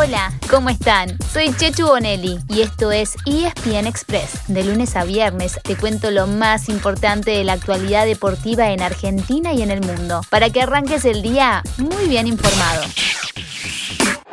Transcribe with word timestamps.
Hola, 0.00 0.30
¿cómo 0.48 0.68
están? 0.68 1.18
Soy 1.32 1.52
Chechu 1.52 1.84
Bonelli 1.88 2.38
y 2.48 2.62
esto 2.62 2.92
es 2.92 3.16
ESPN 3.26 3.88
Express. 3.88 4.46
De 4.46 4.62
lunes 4.62 4.94
a 4.94 5.02
viernes 5.02 5.58
te 5.64 5.76
cuento 5.76 6.12
lo 6.12 6.28
más 6.28 6.68
importante 6.68 7.32
de 7.32 7.42
la 7.42 7.54
actualidad 7.54 8.06
deportiva 8.06 8.68
en 8.70 8.80
Argentina 8.80 9.52
y 9.52 9.62
en 9.62 9.72
el 9.72 9.80
mundo, 9.80 10.20
para 10.30 10.50
que 10.50 10.62
arranques 10.62 11.04
el 11.04 11.20
día 11.20 11.64
muy 11.78 12.06
bien 12.06 12.28
informado. 12.28 12.82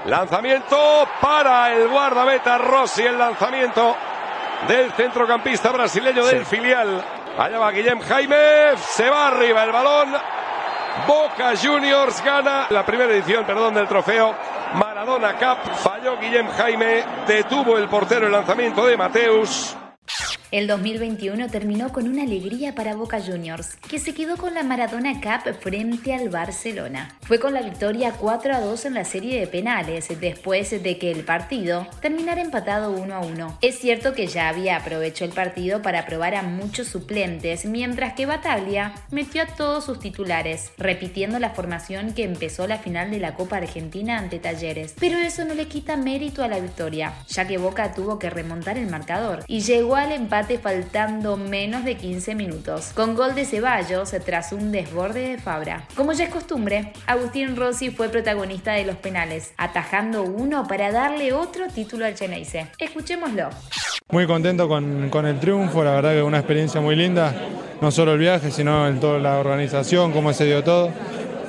Lanzamiento 0.05 0.77
para 1.19 1.73
el 1.73 1.87
guardameta 1.87 2.59
Rossi, 2.59 3.01
el 3.01 3.17
lanzamiento 3.17 3.95
del 4.67 4.91
centrocampista 4.91 5.71
brasileño 5.71 6.27
del 6.27 6.45
filial. 6.45 7.03
Allá 7.39 7.57
va 7.57 7.71
Guillem 7.71 8.01
Jaime, 8.01 8.77
se 8.77 9.09
va 9.09 9.29
arriba 9.29 9.63
el 9.63 9.71
balón. 9.71 10.13
Boca 11.07 11.53
Juniors 11.59 12.23
gana 12.23 12.67
la 12.69 12.85
primera 12.85 13.11
edición, 13.11 13.45
perdón, 13.45 13.73
del 13.73 13.87
trofeo 13.87 14.54
Maradona 14.75 15.33
Cup. 15.33 15.73
Falló 15.75 16.17
Guillem 16.19 16.47
Jaime, 16.47 17.03
detuvo 17.27 17.77
el 17.77 17.87
portero 17.87 18.25
el 18.25 18.31
lanzamiento 18.31 18.85
de 18.85 18.97
Mateus. 18.97 19.75
El 20.51 20.67
2021 20.67 21.49
terminó 21.49 21.91
con 21.91 22.07
una 22.07 22.21
alegría 22.21 22.75
para 22.75 22.95
Boca 22.95 23.19
Juniors, 23.19 23.77
que 23.89 23.99
se 23.99 24.13
quedó 24.13 24.37
con 24.37 24.53
la 24.53 24.61
Maradona 24.61 25.19
Cup 25.19 25.55
frente 25.59 26.13
al 26.13 26.29
Barcelona. 26.29 27.17
Fue 27.21 27.39
con 27.39 27.53
la 27.53 27.63
victoria 27.63 28.13
4 28.13 28.55
a 28.55 28.59
2 28.59 28.85
en 28.85 28.93
la 28.93 29.05
serie 29.05 29.39
de 29.39 29.47
penales, 29.47 30.07
después 30.21 30.69
de 30.69 30.97
que 30.99 31.11
el 31.11 31.23
partido 31.23 31.87
terminara 31.99 32.41
empatado 32.41 32.91
1 32.91 33.15
a 33.15 33.19
1. 33.21 33.57
Es 33.61 33.79
cierto 33.79 34.13
que 34.13 34.27
ya 34.27 34.47
había 34.47 34.77
aprovechado 34.77 35.29
el 35.29 35.35
partido 35.35 35.81
para 35.81 36.05
probar 36.05 36.35
a 36.35 36.43
muchos 36.43 36.87
suplentes, 36.87 37.65
mientras 37.65 38.13
que 38.13 38.27
Bataglia 38.27 38.93
metió 39.09 39.41
a 39.41 39.47
todos 39.47 39.85
sus 39.85 39.99
titulares, 39.99 40.71
repitiendo 40.77 41.39
la 41.39 41.49
formación 41.49 42.13
que 42.13 42.23
empezó 42.23 42.67
la 42.67 42.77
final 42.77 43.09
de 43.09 43.19
la 43.19 43.33
Copa 43.33 43.57
Argentina 43.57 44.19
ante 44.19 44.37
Talleres. 44.37 44.93
Pero 44.99 45.17
eso 45.17 45.43
no 45.43 45.55
le 45.55 45.67
quita 45.67 45.97
mérito 45.97 46.43
a 46.43 46.47
la 46.47 46.59
victoria, 46.59 47.13
ya 47.27 47.47
que 47.47 47.57
Boca 47.57 47.93
tuvo 47.93 48.19
que 48.19 48.29
remontar 48.29 48.77
el 48.77 48.87
marcador 48.87 49.43
y 49.47 49.61
llegó 49.61 49.95
al 49.95 50.11
empate 50.11 50.44
faltando 50.61 51.37
menos 51.37 51.83
de 51.83 51.95
15 51.97 52.35
minutos, 52.35 52.91
con 52.93 53.15
gol 53.15 53.35
de 53.35 53.45
Ceballos 53.45 54.15
tras 54.25 54.53
un 54.53 54.71
desborde 54.71 55.29
de 55.29 55.37
Fabra. 55.37 55.87
Como 55.95 56.13
ya 56.13 56.25
es 56.25 56.29
costumbre, 56.29 56.93
Agustín 57.07 57.55
Rossi 57.55 57.89
fue 57.89 58.09
protagonista 58.09 58.73
de 58.73 58.85
los 58.85 58.95
penales, 58.95 59.53
atajando 59.57 60.23
uno 60.23 60.67
para 60.67 60.91
darle 60.91 61.33
otro 61.33 61.67
título 61.67 62.05
al 62.05 62.15
Geneise. 62.15 62.67
Escuchémoslo. 62.79 63.49
Muy 64.11 64.27
contento 64.27 64.67
con, 64.67 65.09
con, 65.09 65.25
el 65.25 65.39
triunfo, 65.39 65.83
la 65.83 65.91
verdad 65.91 66.13
que 66.13 66.21
una 66.21 66.37
experiencia 66.37 66.79
muy 66.79 66.95
linda, 66.95 67.33
no 67.81 67.91
solo 67.91 68.13
el 68.13 68.19
viaje, 68.19 68.51
sino 68.51 68.87
en 68.87 68.99
toda 68.99 69.19
la 69.19 69.39
organización, 69.39 70.11
cómo 70.11 70.31
se 70.31 70.45
dio 70.45 70.63
todo. 70.63 70.91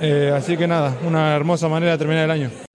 Eh, 0.00 0.32
así 0.34 0.56
que 0.56 0.66
nada, 0.66 0.96
una 1.06 1.34
hermosa 1.36 1.68
manera 1.68 1.92
de 1.92 1.98
terminar 1.98 2.24
el 2.24 2.30
año. 2.30 2.65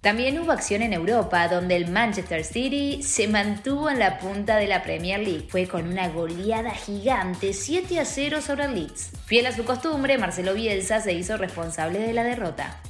También 0.00 0.38
hubo 0.38 0.52
acción 0.52 0.82
en 0.82 0.92
Europa, 0.92 1.48
donde 1.48 1.74
el 1.74 1.90
Manchester 1.90 2.44
City 2.44 3.02
se 3.02 3.26
mantuvo 3.26 3.90
en 3.90 3.98
la 3.98 4.20
punta 4.20 4.56
de 4.56 4.68
la 4.68 4.84
Premier 4.84 5.18
League. 5.18 5.46
Fue 5.48 5.66
con 5.66 5.88
una 5.88 6.08
goleada 6.08 6.70
gigante, 6.70 7.52
7 7.52 7.98
a 7.98 8.04
0 8.04 8.40
sobre 8.40 8.66
el 8.66 8.74
Leeds. 8.76 9.10
Fiel 9.26 9.46
a 9.46 9.52
su 9.52 9.64
costumbre, 9.64 10.16
Marcelo 10.16 10.54
Bielsa 10.54 11.00
se 11.00 11.14
hizo 11.14 11.36
responsable 11.36 11.98
de 11.98 12.12
la 12.12 12.22
derrota. 12.22 12.80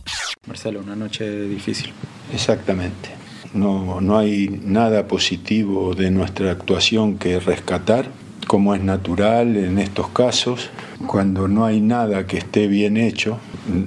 Marcelo, 0.47 0.81
una 0.81 0.97
noche 0.97 1.49
difícil. 1.49 1.95
Exactamente. 2.31 3.09
No, 3.55 4.03
no 4.03 4.19
hay 4.19 4.61
nada 4.63 5.09
positivo 5.09 5.95
de 5.95 6.11
nuestra 6.11 6.51
actuación 6.51 7.17
que 7.17 7.41
rescatar, 7.41 8.11
como 8.47 8.75
es 8.75 8.83
natural 8.83 9.57
en 9.57 9.79
estos 9.79 10.09
casos. 10.09 10.69
Cuando 11.07 11.49
no 11.49 11.65
hay 11.65 11.81
nada 11.81 12.27
que 12.27 12.39
esté 12.39 12.67
bien 12.67 12.97
hecho, 12.97 13.39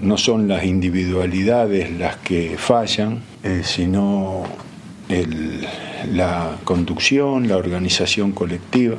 no 0.01 0.17
son 0.17 0.47
las 0.47 0.63
individualidades 0.65 1.91
las 1.97 2.15
que 2.17 2.55
fallan, 2.57 3.19
eh, 3.43 3.61
sino 3.63 4.43
la 6.13 6.57
conducción, 6.63 7.47
la 7.47 7.57
organización 7.57 8.31
colectiva. 8.31 8.97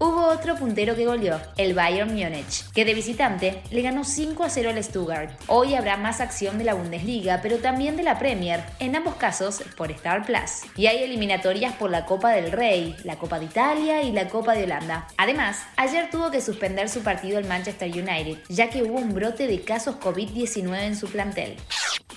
Hubo 0.00 0.26
otro 0.28 0.54
puntero 0.54 0.94
que 0.94 1.06
goleó, 1.06 1.40
el 1.56 1.74
Bayern 1.74 2.14
Múnich, 2.14 2.70
que 2.72 2.84
de 2.84 2.94
visitante 2.94 3.64
le 3.72 3.82
ganó 3.82 4.04
5 4.04 4.44
a 4.44 4.48
0 4.48 4.70
al 4.70 4.84
Stuttgart. 4.84 5.32
Hoy 5.48 5.74
habrá 5.74 5.96
más 5.96 6.20
acción 6.20 6.56
de 6.56 6.62
la 6.62 6.74
Bundesliga, 6.74 7.40
pero 7.42 7.56
también 7.56 7.96
de 7.96 8.04
la 8.04 8.16
Premier, 8.16 8.62
en 8.78 8.94
ambos 8.94 9.16
casos 9.16 9.60
por 9.76 9.90
Star 9.90 10.24
Plus. 10.24 10.62
Y 10.76 10.86
hay 10.86 11.02
eliminatorias 11.02 11.74
por 11.74 11.90
la 11.90 12.06
Copa 12.06 12.30
del 12.30 12.52
Rey, 12.52 12.94
la 13.02 13.16
Copa 13.16 13.40
de 13.40 13.46
Italia 13.46 14.02
y 14.02 14.12
la 14.12 14.28
Copa 14.28 14.54
de 14.54 14.62
Holanda. 14.62 15.08
Además, 15.16 15.64
ayer 15.74 16.10
tuvo 16.10 16.30
que 16.30 16.40
suspender 16.40 16.88
su 16.88 17.02
partido 17.02 17.40
el 17.40 17.46
Manchester 17.46 17.90
United, 17.90 18.38
ya 18.48 18.70
que 18.70 18.84
hubo 18.84 19.00
un 19.00 19.12
brote 19.12 19.48
de 19.48 19.62
casos 19.62 19.96
COVID-19 19.96 20.80
en 20.80 20.94
su 20.94 21.08
plantel. 21.08 21.56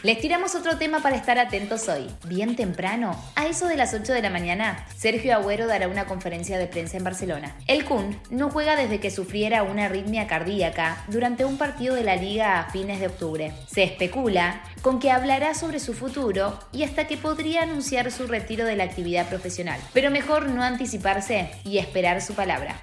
Les 0.04 0.20
tiramos 0.20 0.56
otro 0.56 0.80
tema 0.80 1.04
para 1.04 1.16
estar 1.16 1.38
atentos 1.38 1.88
hoy. 1.88 2.08
Bien 2.26 2.56
temprano, 2.56 3.16
a 3.36 3.46
eso 3.46 3.68
de 3.68 3.78
las 3.78 3.94
8 3.94 4.14
de 4.14 4.24
la 4.24 4.32
mañana, 4.32 4.84
Sergio 4.98 5.36
Agüero 5.36 5.68
dará 5.68 5.88
una 5.88 6.06
conferencia 6.06 6.58
de 6.58 6.66
prensa 6.66 6.98
en 6.98 7.04
Barcelona. 7.04 7.56
El 7.68 7.86
Kun 7.86 8.20
no 8.32 8.50
juega 8.50 8.76
desde 8.76 9.00
que 9.00 9.12
sufriera 9.12 9.62
una 9.62 9.86
arritmia 9.86 10.26
cardíaca 10.26 11.04
durante 11.08 11.46
un 11.46 11.60
partido 11.60 11.94
de 11.94 12.04
la 12.04 12.16
liga 12.16 12.60
a 12.60 12.72
fines 12.72 13.00
de 13.00 13.08
octubre. 13.08 13.54
Se 13.72 13.84
especula 13.84 14.64
con 14.82 15.00
que 15.00 15.12
hablará 15.12 15.54
sobre 15.54 15.80
su 15.80 15.94
futuro 15.94 16.58
y 16.72 16.82
hasta 16.82 17.06
que 17.06 17.18
podría 17.18 17.62
anunciar 17.62 18.12
su 18.12 18.26
retiro 18.26 18.66
de 18.66 18.78
la 18.78 18.86
actividad 18.86 19.30
profesional. 19.30 19.80
Pero 19.94 20.10
mejor 20.10 20.50
no 20.50 20.64
anticiparse 20.64 21.52
y 21.64 21.78
esperar 21.78 22.24
su 22.24 22.34
palabra. 22.34 22.82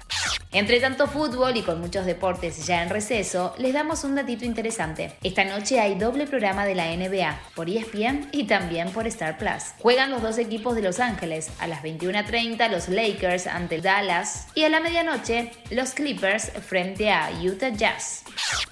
Entre 0.51 0.79
tanto 0.79 1.05
fútbol 1.05 1.57
y 1.57 1.61
con 1.61 1.79
muchos 1.79 2.07
deportes 2.07 2.65
ya 2.65 2.81
en 2.81 2.89
receso, 2.89 3.53
les 3.59 3.71
damos 3.71 4.03
un 4.03 4.15
datito 4.15 4.45
interesante. 4.45 5.15
Esta 5.21 5.45
noche 5.45 5.79
hay 5.79 5.93
doble 5.93 6.25
programa 6.25 6.65
de 6.65 6.73
la 6.73 6.87
NBA 6.87 7.39
por 7.55 7.69
ESPN 7.69 8.29
y 8.31 8.45
también 8.45 8.91
por 8.91 9.05
Star 9.05 9.37
Plus. 9.37 9.75
Juegan 9.77 10.09
los 10.09 10.23
dos 10.23 10.39
equipos 10.39 10.73
de 10.75 10.81
Los 10.81 10.99
Ángeles. 10.99 11.51
A 11.59 11.67
las 11.67 11.83
21:30 11.83 12.67
los 12.67 12.89
Lakers 12.89 13.45
ante 13.45 13.79
Dallas 13.79 14.47
y 14.55 14.63
a 14.63 14.69
la 14.69 14.79
medianoche 14.79 15.51
los 15.69 15.91
Clippers 15.91 16.51
frente 16.65 17.11
a 17.11 17.29
Utah 17.43 17.69
Jazz. 17.69 18.23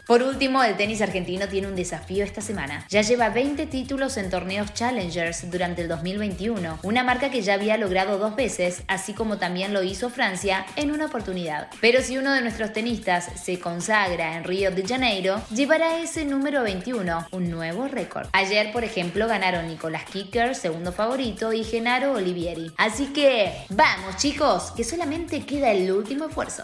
Por 0.08 0.24
último, 0.24 0.64
el 0.64 0.78
tenis 0.78 1.02
argentino 1.02 1.50
tiene 1.50 1.68
un 1.68 1.76
desafío 1.76 2.24
esta 2.24 2.40
semana. 2.40 2.86
Ya 2.88 3.02
lleva 3.02 3.28
20 3.28 3.66
títulos 3.66 4.16
en 4.16 4.30
torneos 4.30 4.74
Challengers 4.74 5.52
durante 5.52 5.82
el 5.82 5.90
2021, 5.90 6.80
una 6.82 7.04
marca 7.04 7.30
que 7.30 7.42
ya 7.42 7.56
había 7.56 7.76
logrado 7.76 8.18
dos 8.18 8.38
veces, 8.38 8.84
así 8.88 9.14
como 9.14 9.38
también 9.38 9.74
lo 9.74 9.84
hizo 9.84 10.10
Francia 10.10 10.66
en 10.78 10.92
una 10.92 11.08
oportunidad. 11.08 11.68
Pero 11.82 12.02
si 12.02 12.18
uno 12.18 12.32
de 12.32 12.40
nuestros 12.40 12.72
tenistas 12.72 13.30
se 13.36 13.60
consagra 13.60 14.38
en 14.38 14.46
Río 14.46 14.72
de 14.72 14.88
Janeiro, 14.88 15.42
llevará 15.54 16.00
ese 16.00 16.24
número 16.24 16.64
21, 16.64 17.28
un 17.32 17.50
nuevo 17.52 17.90
récord. 17.90 18.30
Ayer, 18.32 18.72
por 18.72 18.86
ejemplo, 18.86 19.28
ganaron 19.28 19.68
Nicolás 19.68 20.06
Kicker, 20.06 20.56
segundo 20.56 20.94
favorito, 20.94 21.52
y 21.52 21.66
Genaro 21.66 22.14
Olivieri. 22.14 22.72
Así 22.78 23.08
que, 23.08 23.66
vamos 23.72 24.16
chicos, 24.16 24.72
que 24.72 24.86
solamente 24.86 25.46
queda 25.46 25.72
el 25.72 25.92
último 25.92 26.28
esfuerzo. 26.28 26.64